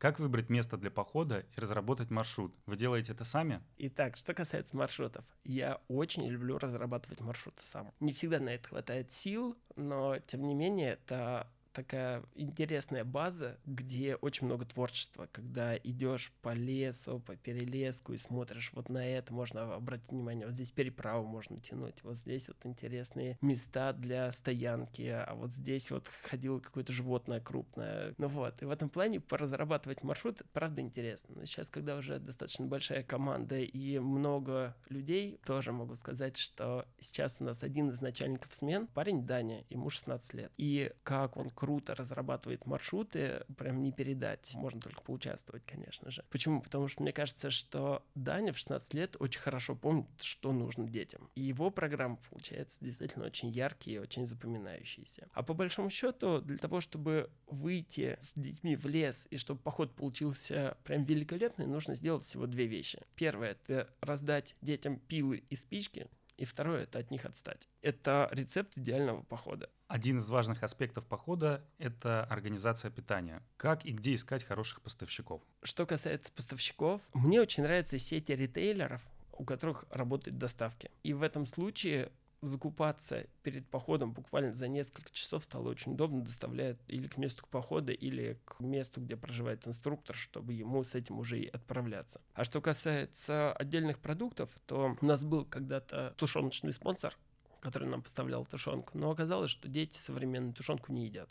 Как 0.00 0.18
выбрать 0.18 0.48
место 0.48 0.78
для 0.78 0.90
похода 0.90 1.44
и 1.54 1.60
разработать 1.60 2.08
маршрут? 2.08 2.54
Вы 2.64 2.76
делаете 2.76 3.12
это 3.12 3.24
сами? 3.24 3.62
Итак, 3.76 4.16
что 4.16 4.32
касается 4.32 4.74
маршрутов. 4.74 5.26
Я 5.44 5.78
очень 5.88 6.26
люблю 6.26 6.56
разрабатывать 6.56 7.20
маршруты 7.20 7.60
сам. 7.62 7.92
Не 8.00 8.14
всегда 8.14 8.40
на 8.40 8.48
это 8.48 8.66
хватает 8.66 9.12
сил, 9.12 9.58
но 9.76 10.18
тем 10.20 10.48
не 10.48 10.54
менее 10.54 10.92
это 10.92 11.46
такая 11.72 12.22
интересная 12.34 13.04
база, 13.04 13.58
где 13.64 14.16
очень 14.16 14.46
много 14.46 14.64
творчества, 14.64 15.28
когда 15.32 15.76
идешь 15.76 16.32
по 16.42 16.52
лесу, 16.52 17.20
по 17.20 17.36
перелеску 17.36 18.12
и 18.12 18.16
смотришь, 18.16 18.72
вот 18.74 18.88
на 18.88 19.06
это 19.06 19.32
можно 19.32 19.74
обратить 19.74 20.10
внимание, 20.10 20.46
вот 20.46 20.54
здесь 20.54 20.72
переправу 20.72 21.26
можно 21.26 21.58
тянуть, 21.58 22.02
вот 22.02 22.16
здесь 22.16 22.48
вот 22.48 22.58
интересные 22.64 23.38
места 23.40 23.92
для 23.92 24.30
стоянки, 24.32 25.02
а 25.02 25.34
вот 25.34 25.52
здесь 25.52 25.90
вот 25.90 26.08
ходило 26.22 26.58
какое-то 26.60 26.92
животное 26.92 27.40
крупное. 27.40 28.14
Ну 28.18 28.28
вот, 28.28 28.62
и 28.62 28.64
в 28.64 28.70
этом 28.70 28.88
плане 28.88 29.20
поразрабатывать 29.20 30.02
маршрут, 30.02 30.42
правда, 30.52 30.80
интересно. 30.80 31.36
Но 31.36 31.44
сейчас, 31.44 31.68
когда 31.68 31.96
уже 31.96 32.18
достаточно 32.18 32.66
большая 32.66 33.02
команда 33.02 33.58
и 33.58 33.98
много 33.98 34.76
людей, 34.88 35.38
тоже 35.44 35.72
могу 35.72 35.94
сказать, 35.94 36.36
что 36.36 36.86
сейчас 36.98 37.36
у 37.40 37.44
нас 37.44 37.62
один 37.62 37.90
из 37.90 38.00
начальников 38.00 38.54
смен, 38.54 38.86
парень 38.88 39.26
Даня, 39.26 39.64
ему 39.70 39.90
16 39.90 40.34
лет. 40.34 40.52
И 40.56 40.92
как 41.02 41.36
он 41.36 41.50
круто 41.60 41.94
разрабатывает 41.94 42.64
маршруты, 42.64 43.44
прям 43.58 43.82
не 43.82 43.92
передать. 43.92 44.54
Можно 44.54 44.80
только 44.80 45.02
поучаствовать, 45.02 45.62
конечно 45.66 46.10
же. 46.10 46.24
Почему? 46.30 46.62
Потому 46.62 46.88
что 46.88 47.02
мне 47.02 47.12
кажется, 47.12 47.50
что 47.50 48.02
Даня 48.14 48.54
в 48.54 48.56
16 48.56 48.94
лет 48.94 49.16
очень 49.18 49.40
хорошо 49.40 49.74
помнит, 49.74 50.06
что 50.22 50.52
нужно 50.52 50.88
детям. 50.88 51.28
И 51.34 51.42
его 51.42 51.70
программа 51.70 52.16
получается 52.30 52.78
действительно 52.80 53.26
очень 53.26 53.50
яркие 53.50 54.00
очень 54.00 54.26
запоминающиеся. 54.26 55.28
А 55.34 55.42
по 55.42 55.52
большому 55.52 55.90
счету, 55.90 56.40
для 56.40 56.56
того, 56.56 56.80
чтобы 56.80 57.30
выйти 57.46 58.16
с 58.22 58.32
детьми 58.32 58.74
в 58.74 58.86
лес 58.86 59.28
и 59.30 59.36
чтобы 59.36 59.60
поход 59.60 59.94
получился 59.94 60.78
прям 60.84 61.04
великолепный, 61.04 61.66
нужно 61.66 61.94
сделать 61.94 62.24
всего 62.24 62.46
две 62.46 62.64
вещи. 62.64 63.02
Первое— 63.16 63.50
это 63.66 63.90
раздать 64.00 64.56
детям 64.62 64.98
пилы 64.98 65.44
и 65.50 65.56
спички, 65.56 66.08
и 66.40 66.46
второе— 66.46 66.82
это 66.84 66.98
от 66.98 67.10
них 67.10 67.26
отстать. 67.26 67.68
Это 67.82 68.28
рецепт 68.32 68.78
идеального 68.78 69.22
похода. 69.22 69.68
Один 69.88 70.18
из 70.18 70.30
важных 70.30 70.62
аспектов 70.62 71.06
похода– 71.06 71.62
это 71.78 72.24
организация 72.24 72.90
питания. 72.90 73.42
Как 73.58 73.84
и 73.84 73.92
где 73.92 74.14
искать 74.14 74.44
хороших 74.44 74.80
поставщиков? 74.80 75.42
Что 75.62 75.84
касается 75.84 76.32
поставщиков, 76.32 77.02
мне 77.12 77.42
очень 77.42 77.62
нравятся 77.62 77.98
сети 77.98 78.32
ритейлеров, 78.32 79.02
у 79.32 79.44
которых 79.44 79.84
работают 79.90 80.38
доставки. 80.38 80.90
И 81.02 81.12
в 81.12 81.22
этом 81.22 81.44
случае 81.44 82.10
закупаться 82.42 83.26
перед 83.42 83.66
походом 83.68 84.12
буквально 84.12 84.52
за 84.52 84.68
несколько 84.68 85.10
часов 85.12 85.44
стало 85.44 85.68
очень 85.68 85.92
удобно, 85.92 86.22
доставляет 86.22 86.78
или 86.88 87.06
к 87.06 87.16
месту 87.16 87.44
похода, 87.50 87.92
или 87.92 88.38
к 88.44 88.60
месту, 88.60 89.00
где 89.00 89.16
проживает 89.16 89.66
инструктор, 89.66 90.16
чтобы 90.16 90.52
ему 90.52 90.82
с 90.84 90.94
этим 90.94 91.18
уже 91.18 91.40
и 91.40 91.48
отправляться. 91.48 92.20
А 92.34 92.44
что 92.44 92.60
касается 92.60 93.52
отдельных 93.52 93.98
продуктов, 93.98 94.50
то 94.66 94.96
у 95.00 95.04
нас 95.04 95.24
был 95.24 95.44
когда-то 95.44 96.14
тушеночный 96.16 96.72
спонсор, 96.72 97.16
который 97.60 97.88
нам 97.88 98.02
поставлял 98.02 98.44
тушенку, 98.46 98.96
но 98.96 99.10
оказалось, 99.10 99.50
что 99.50 99.68
дети 99.68 99.98
современную 99.98 100.54
тушенку 100.54 100.92
не 100.92 101.06
едят. 101.06 101.28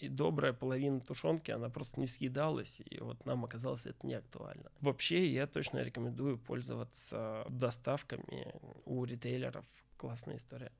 И 0.00 0.08
добрая 0.08 0.52
половина 0.52 1.00
тушенки, 1.00 1.50
она 1.50 1.68
просто 1.68 2.00
не 2.00 2.06
съедалась, 2.06 2.80
и 2.84 3.00
вот 3.00 3.26
нам 3.26 3.44
оказалось 3.44 3.86
это 3.86 4.06
не 4.06 4.14
актуально. 4.14 4.72
Вообще, 4.80 5.26
я 5.26 5.46
точно 5.46 5.82
рекомендую 5.82 6.38
пользоваться 6.38 7.44
доставками 7.50 8.54
у 8.86 9.04
ритейлеров. 9.04 9.64
Классная 9.98 10.36
история. 10.36 10.72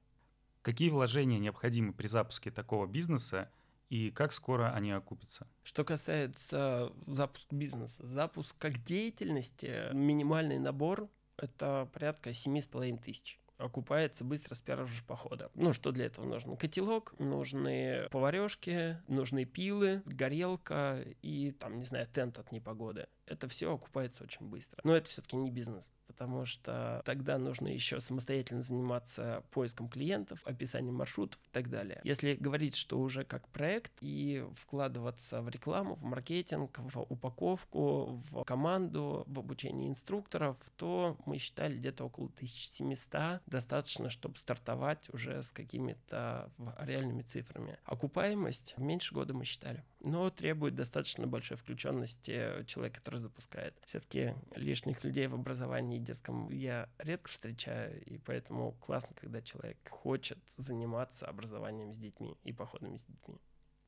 Какие 0.63 0.91
вложения 0.91 1.39
необходимы 1.39 1.93
при 1.93 2.07
запуске 2.07 2.51
такого 2.51 2.87
бизнеса 2.87 3.51
и 3.91 4.11
как 4.11 4.33
скоро 4.33 4.73
они 4.73 4.91
окупятся? 4.93 5.47
Что 5.65 5.85
касается 5.85 6.93
запуска 7.07 7.55
бизнеса, 7.55 8.07
запуск 8.07 8.57
как 8.59 8.83
деятельности, 8.85 9.93
минимальный 9.93 10.59
набор– 10.59 11.09
это 11.37 11.89
порядка 11.93 12.31
7,5 12.31 13.03
тысяч 13.03 13.40
окупается 13.61 14.25
быстро 14.25 14.55
с 14.55 14.63
первого 14.63 14.89
же 14.89 15.03
похода. 15.05 15.51
Ну, 15.55 15.73
что 15.73 15.93
для 15.93 16.07
этого 16.07 16.25
нужно? 16.25 16.57
Котелок, 16.57 17.15
нужны 17.19 18.09
поварешки, 18.11 18.99
нужны 19.09 19.45
пилы, 19.45 20.03
горелка 20.07 21.05
и, 21.23 21.53
там, 21.53 21.79
не 21.79 21.85
знаю, 21.85 22.07
тент 22.13 22.39
от 22.39 22.53
непогоды. 22.53 23.07
Это 23.27 23.49
все 23.49 23.73
окупается 23.73 24.25
очень 24.25 24.47
быстро. 24.47 24.81
Но 24.83 24.97
это 24.97 25.09
все-таки 25.09 25.37
не 25.37 25.51
бизнес 25.51 25.93
потому 26.11 26.45
что 26.45 27.03
тогда 27.05 27.39
нужно 27.39 27.69
еще 27.69 28.01
самостоятельно 28.01 28.63
заниматься 28.63 29.45
поиском 29.53 29.89
клиентов, 29.89 30.41
описанием 30.45 30.97
маршрутов 30.97 31.41
и 31.41 31.49
так 31.53 31.71
далее. 31.71 32.01
Если 32.03 32.35
говорить, 32.35 32.75
что 32.75 32.99
уже 32.99 33.25
как 33.25 33.49
проект 33.49 33.93
и 34.01 34.45
вкладываться 34.57 35.41
в 35.41 35.49
рекламу, 35.49 35.95
в 35.95 36.03
маркетинг, 36.03 36.79
в 36.79 37.01
упаковку, 37.09 38.21
в 38.31 38.43
команду, 38.43 39.23
в 39.29 39.39
обучение 39.39 39.89
инструкторов, 39.89 40.57
то 40.77 41.17
мы 41.27 41.39
считали 41.39 41.77
где-то 41.77 42.05
около 42.05 42.27
1700 42.27 43.41
достаточно, 43.51 44.11
чтобы 44.11 44.39
стартовать 44.39 45.13
уже 45.13 45.43
с 45.43 45.53
какими-то 45.53 46.51
реальными 46.79 47.23
цифрами. 47.23 47.79
Окупаемость 47.85 48.75
меньше 48.79 49.15
года 49.15 49.35
мы 49.35 49.45
считали 49.45 49.85
но 50.03 50.31
требует 50.31 50.75
достаточно 50.75 51.27
большой 51.27 51.57
включенности 51.57 52.65
человека, 52.67 53.01
который 53.01 53.21
запускает. 53.21 53.75
Все-таки 53.85 54.35
лишних 54.55 55.05
людей 55.05 55.27
в 55.27 55.35
образовании 55.35 55.99
детском 55.99 56.51
я 56.51 56.89
редко 56.99 57.31
встречаю, 57.31 58.03
и 58.05 58.19
поэтому 58.19 58.73
классно, 58.81 59.15
когда 59.21 59.43
человек 59.43 59.77
хочет 59.89 60.39
заниматься 60.57 61.27
образованием 61.27 61.93
с 61.93 61.99
детьми 61.99 62.37
и 62.45 62.53
походами 62.53 62.97
с 62.97 63.05
детьми. 63.05 63.39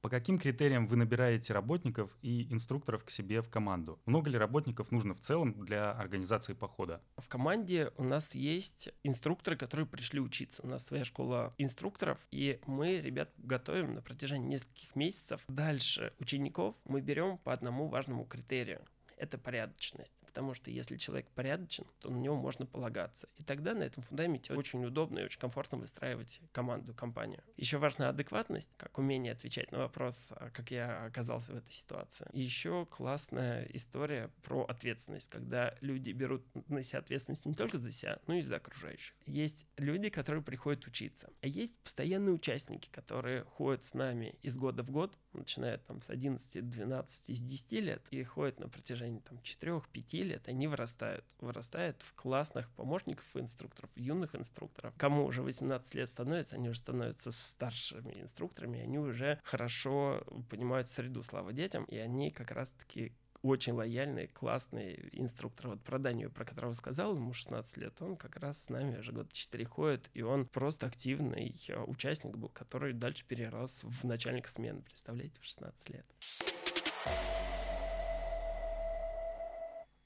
По 0.03 0.09
каким 0.09 0.37
критериям 0.37 0.89
вы 0.89 0.97
набираете 0.97 1.53
работников 1.53 2.11
и 2.23 2.53
инструкторов 2.53 3.05
к 3.05 3.11
себе 3.11 3.41
в 3.41 3.49
команду? 3.49 4.01
Много 4.05 4.31
ли 4.31 4.37
работников 4.37 4.91
нужно 4.91 5.15
в 5.15 5.21
целом 5.21 5.65
для 5.65 5.93
организации 5.93 6.55
похода? 6.55 7.01
В 7.19 7.29
команде 7.29 7.93
у 7.97 8.03
нас 8.03 8.35
есть 8.35 8.89
инструкторы, 9.05 9.57
которые 9.57 9.87
пришли 9.87 10.19
учиться. 10.19 10.61
У 10.65 10.67
нас 10.67 10.85
своя 10.85 11.05
школа 11.05 11.55
инструкторов, 11.57 12.19
и 12.33 12.61
мы 12.67 13.01
ребят 13.01 13.31
готовим 13.39 13.95
на 13.95 14.03
протяжении 14.03 14.49
нескольких 14.49 14.97
месяцев. 14.97 15.41
Дальше 15.47 16.13
учеников 16.19 16.75
мы 16.85 17.01
берем 17.01 17.39
по 17.39 17.53
одному 17.53 17.87
важному 17.87 18.25
критерию. 18.25 18.85
Это 19.17 19.39
порядочность 19.39 20.15
потому 20.33 20.55
что 20.55 20.71
если 20.71 20.97
человек 20.97 21.29
порядочен, 21.35 21.85
то 22.01 22.11
на 22.11 22.17
него 22.17 22.37
можно 22.37 22.65
полагаться. 22.65 23.29
И 23.37 23.43
тогда 23.43 23.75
на 23.75 23.83
этом 23.83 24.03
фундаменте 24.03 24.55
очень 24.55 24.83
удобно 24.83 25.19
и 25.19 25.25
очень 25.25 25.39
комфортно 25.39 25.77
выстраивать 25.77 26.41
команду, 26.53 26.95
компанию. 26.95 27.43
Еще 27.59 27.77
важна 27.77 28.09
адекватность, 28.09 28.71
как 28.79 28.97
умение 28.97 29.35
отвечать 29.35 29.71
на 29.73 29.79
вопрос, 29.81 30.33
а 30.37 30.49
как 30.49 30.71
я 30.71 31.05
оказался 31.05 31.53
в 31.53 31.57
этой 31.57 31.75
ситуации. 31.75 32.27
И 32.33 32.41
еще 32.41 32.87
классная 32.87 33.69
история 33.75 34.31
про 34.43 34.65
ответственность, 34.65 35.29
когда 35.29 35.75
люди 35.83 36.13
берут 36.13 36.43
на 36.69 36.83
себя 36.83 37.01
ответственность 37.01 37.45
не 37.45 37.55
только 37.55 37.77
за 37.77 37.93
себя, 37.93 38.19
но 38.27 38.35
и 38.35 38.41
за 38.41 38.57
окружающих. 38.57 39.15
Есть 39.27 39.67
люди, 39.77 40.09
которые 40.09 40.43
приходят 40.43 40.87
учиться, 40.87 41.29
а 41.43 41.47
есть 41.47 41.79
постоянные 41.81 42.33
участники, 42.33 42.89
которые 42.91 43.45
ходят 43.45 43.85
с 43.85 43.93
нами 43.93 44.35
из 44.41 44.57
года 44.57 44.83
в 44.83 44.91
год, 44.91 45.19
начиная 45.35 45.77
там 45.77 46.01
с 46.01 46.09
11, 46.09 46.71
12, 46.71 47.37
с 47.37 47.41
10 47.41 47.73
лет, 47.73 48.03
и 48.11 48.23
ходят 48.23 48.61
на 48.61 48.69
протяжении 48.71 49.21
там 49.21 49.39
4-5 49.39 50.22
лет 50.23 50.49
они 50.49 50.69
вырастают. 50.69 51.25
Вырастают 51.41 52.01
в 52.03 52.15
классных 52.15 52.71
помощников 52.71 53.25
и 53.35 53.41
инструкторов, 53.41 53.91
юных 53.97 54.35
инструкторов. 54.35 54.95
Кому 54.97 55.25
уже 55.25 55.43
18 55.43 55.95
лет 55.95 56.09
становится, 56.09 56.57
они 56.57 56.69
уже 56.69 56.79
становятся 56.79 57.33
старшими 57.33 58.21
инструкторами, 58.21 58.81
они 58.81 58.99
уже 58.99 59.41
хорошо 59.45 60.23
понимают 60.51 60.89
среду 60.89 61.23
слава 61.23 61.53
детям, 61.53 61.85
и 61.85 61.97
они 61.97 62.31
как 62.31 62.51
раз-таки 62.51 63.13
очень 63.43 63.73
лояльный, 63.73 64.29
классный 64.29 65.09
инструктор. 65.13 65.69
Вот 65.69 65.81
про 65.83 65.99
Данию, 65.99 66.31
про 66.31 66.45
которого 66.45 66.73
сказал, 66.73 67.17
ему 67.17 67.33
16 67.33 67.77
лет, 67.77 68.01
он 68.01 68.17
как 68.17 68.37
раз 68.37 68.65
с 68.65 68.69
нами 68.69 68.99
уже 68.99 69.13
год 69.13 69.33
4 69.33 69.65
ходит, 69.65 70.11
и 70.15 70.23
он 70.23 70.47
просто 70.47 70.87
активный 70.87 71.55
э, 71.69 71.81
участник 71.83 72.37
был, 72.37 72.49
который 72.49 72.93
дальше 72.93 73.25
перерос 73.27 73.83
в 73.83 74.05
начальника 74.05 74.49
смены, 74.49 74.83
представляете, 74.83 75.41
в 75.41 75.45
16 75.45 75.91
лет. 75.91 76.07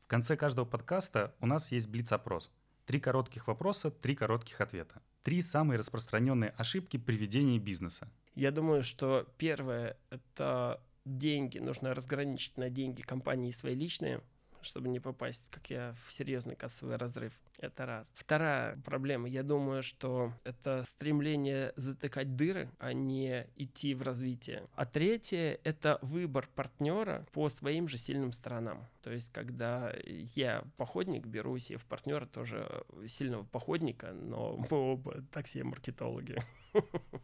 В 0.06 0.08
конце 0.08 0.36
каждого 0.36 0.64
подкаста 0.64 1.34
у 1.40 1.46
нас 1.46 1.72
есть 1.72 1.88
блиц-опрос. 1.88 2.52
Три 2.84 3.00
коротких 3.00 3.48
вопроса, 3.48 3.90
три 3.90 4.14
коротких 4.14 4.60
ответа. 4.60 5.02
Три 5.24 5.42
самые 5.42 5.78
распространенные 5.78 6.50
ошибки 6.50 6.96
при 6.96 7.16
ведении 7.16 7.58
бизнеса. 7.58 8.08
Я 8.36 8.52
думаю, 8.52 8.84
что 8.84 9.26
первое— 9.36 9.96
это 10.10 10.80
деньги. 11.04 11.58
Нужно 11.58 11.92
разграничить 11.92 12.56
на 12.56 12.70
деньги 12.70 13.02
компании 13.02 13.50
свои 13.50 13.74
личные 13.74 14.20
чтобы 14.66 14.88
не 14.88 15.00
попасть, 15.00 15.48
как 15.50 15.70
я, 15.70 15.94
в 16.04 16.12
серьезный 16.12 16.56
кассовый 16.56 16.96
разрыв. 16.96 17.32
Это 17.58 17.86
раз. 17.86 18.10
Вторая 18.14 18.76
проблема, 18.84 19.28
я 19.28 19.42
думаю, 19.42 19.82
что 19.82 20.32
это 20.44 20.84
стремление 20.84 21.72
затыкать 21.76 22.36
дыры, 22.36 22.70
а 22.78 22.92
не 22.92 23.46
идти 23.56 23.94
в 23.94 24.02
развитие. 24.02 24.66
А 24.74 24.84
третье— 24.84 25.58
это 25.64 25.98
выбор 26.02 26.48
партнера 26.54 27.26
по 27.32 27.48
своим 27.48 27.88
же 27.88 27.96
сильным 27.96 28.32
сторонам. 28.32 28.86
То 29.02 29.10
есть, 29.10 29.32
когда 29.32 29.94
я 30.04 30.64
походник, 30.76 31.26
беру 31.26 31.56
себе 31.58 31.78
в 31.78 31.86
партнера 31.86 32.26
тоже 32.26 32.84
сильного 33.06 33.44
походника, 33.44 34.12
но 34.12 34.56
мы 34.56 34.76
оба 34.76 35.22
такси-маркетологи. 35.32 36.36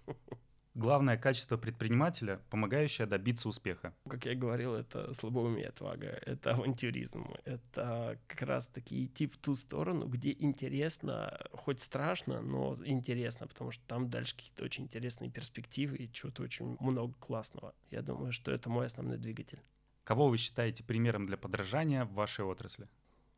главное 0.83 1.17
качество 1.17 1.57
предпринимателя, 1.57 2.41
помогающее 2.51 3.07
добиться 3.07 3.49
успеха? 3.49 3.95
Как 4.09 4.27
я 4.27 4.35
говорил, 4.35 4.75
это 4.75 5.15
слабоумие 5.15 5.69
отвага, 5.69 6.09
это 6.27 6.51
авантюризм, 6.51 7.27
это 7.45 8.19
как 8.27 8.43
раз-таки 8.43 9.07
идти 9.07 9.27
в 9.27 9.39
ту 9.39 9.55
сторону, 9.55 10.07
где 10.07 10.33
интересно, 10.33 11.41
хоть 11.53 11.81
страшно, 11.81 12.43
но 12.43 12.75
интересно, 12.85 13.47
потому 13.47 13.71
что 13.71 13.83
там 13.87 14.11
дальше 14.11 14.37
какие-то 14.37 14.65
очень 14.65 14.85
интересные 14.85 15.31
перспективы 15.31 15.97
и 15.97 16.13
чего-то 16.13 16.43
очень 16.43 16.77
много 16.81 17.15
классного. 17.15 17.75
Я 17.91 18.03
думаю, 18.03 18.33
что 18.33 18.53
это 18.53 18.69
мой 18.69 18.87
основной 18.87 19.19
двигатель. 19.19 19.61
Кого 20.05 20.29
вы 20.29 20.37
считаете 20.37 20.83
примером 20.83 21.27
для 21.27 21.37
подражания 21.37 22.05
в 22.05 22.13
вашей 22.13 22.45
отрасли? 22.45 22.89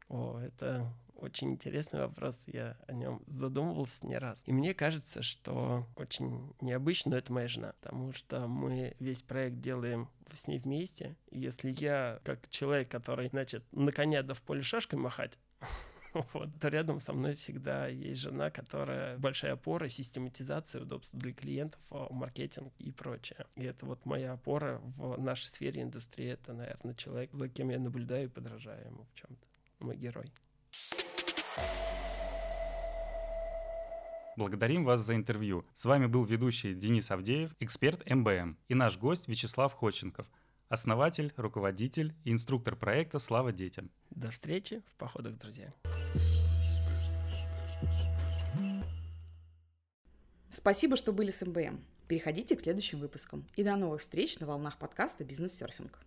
О, 0.08 0.38
это 0.38 0.90
очень 1.24 1.52
интересный 1.52 2.00
вопрос, 2.00 2.38
я 2.46 2.76
о 2.86 2.92
нем 2.92 3.22
задумывался 3.26 4.06
не 4.06 4.18
раз. 4.18 4.42
И 4.46 4.52
мне 4.52 4.74
кажется, 4.74 5.22
что 5.22 5.86
очень 5.96 6.54
необычно, 6.60 7.12
но 7.12 7.16
это 7.16 7.32
моя 7.32 7.48
жена, 7.48 7.72
потому 7.80 8.12
что 8.12 8.46
мы 8.46 8.94
весь 9.00 9.22
проект 9.22 9.60
делаем 9.60 10.08
с 10.32 10.46
ней 10.46 10.58
вместе. 10.58 11.16
Если 11.30 11.70
я, 11.70 12.20
как 12.24 12.48
человек, 12.48 12.90
который, 12.90 13.28
значит, 13.28 13.64
на 13.72 13.92
коня 13.92 14.22
да 14.22 14.34
в 14.34 14.42
поле 14.42 14.62
шашкой 14.62 14.98
махать, 14.98 15.38
вот, 16.32 16.48
то 16.60 16.68
рядом 16.68 17.00
со 17.00 17.12
мной 17.12 17.34
всегда 17.34 17.88
есть 17.88 18.20
жена, 18.20 18.50
которая 18.50 19.18
большая 19.18 19.54
опора, 19.54 19.88
систематизация, 19.88 20.82
удобства 20.82 21.18
для 21.18 21.32
клиентов, 21.32 21.80
а, 21.90 22.12
маркетинг 22.12 22.72
и 22.78 22.90
прочее. 22.90 23.46
И 23.56 23.64
это 23.64 23.86
вот 23.86 24.04
моя 24.06 24.32
опора 24.32 24.80
в 24.96 25.20
нашей 25.20 25.44
сфере 25.46 25.82
индустрии. 25.82 26.28
Это, 26.28 26.52
наверное, 26.52 26.94
человек, 26.94 27.32
за 27.32 27.48
кем 27.48 27.70
я 27.70 27.78
наблюдаю 27.78 28.26
и 28.26 28.30
подражаю 28.30 28.86
ему 28.86 29.06
в 29.12 29.14
чем-то. 29.14 29.46
Мой 29.80 29.96
герой. 29.96 30.32
Благодарим 34.36 34.84
вас 34.84 35.00
за 35.00 35.14
интервью. 35.14 35.64
С 35.74 35.84
вами 35.84 36.06
был 36.06 36.24
ведущий 36.24 36.74
Денис 36.74 37.08
Авдеев, 37.10 37.54
эксперт 37.60 38.04
МБМ, 38.08 38.58
и 38.68 38.74
наш 38.74 38.98
гость 38.98 39.28
Вячеслав 39.28 39.72
Ходченков, 39.72 40.26
основатель, 40.68 41.32
руководитель 41.36 42.14
и 42.24 42.32
инструктор 42.32 42.74
проекта 42.74 43.20
«Слава 43.20 43.52
детям». 43.52 43.90
До 44.10 44.30
встречи 44.32 44.82
в 44.88 44.96
походах, 44.96 45.38
друзья. 45.38 45.72
Спасибо, 50.52 50.96
что 50.96 51.12
были 51.12 51.30
с 51.30 51.44
МБМ. 51.46 51.84
Переходите 52.08 52.56
к 52.56 52.60
следующим 52.60 52.98
выпускам. 52.98 53.46
И 53.54 53.62
до 53.62 53.76
новых 53.76 54.00
встреч 54.00 54.40
на 54.40 54.46
волнах 54.46 54.78
подкаста 54.78 55.24
«Бизнес-серфинг». 55.24 56.00